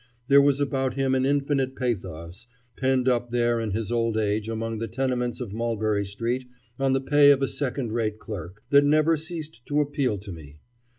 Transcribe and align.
There 0.29 0.41
was 0.41 0.59
about 0.59 0.95
him 0.95 1.13
an 1.13 1.27
infinite 1.27 1.75
pathos, 1.75 2.47
penned 2.75 3.07
up 3.07 3.29
there 3.29 3.59
in 3.59 3.69
his 3.69 3.91
old 3.91 4.17
age 4.17 4.49
among 4.49 4.79
the 4.79 4.87
tenements 4.87 5.39
of 5.39 5.53
Mulberry 5.53 6.05
Street 6.05 6.47
on 6.79 6.93
the 6.93 7.01
pay 7.01 7.29
of 7.29 7.43
a 7.43 7.47
second 7.47 7.91
rate 7.91 8.17
clerk, 8.17 8.63
that 8.71 8.83
never 8.83 9.15
ceased 9.15 9.63
to 9.67 9.79
appeal 9.79 10.17
to 10.17 10.31
me. 10.31 10.57